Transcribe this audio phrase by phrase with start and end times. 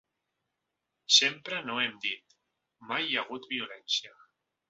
[1.17, 2.35] Sempre no hem dit:
[2.93, 4.19] mai hi ha hagut violència.